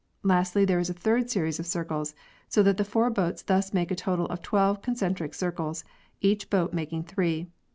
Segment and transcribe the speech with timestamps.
[0.23, 2.15] Lastly, there is a third series of circles,
[2.49, 5.83] so that the four boats thus make a total of twelve concentric circuits,
[6.23, 7.49] each boat making three.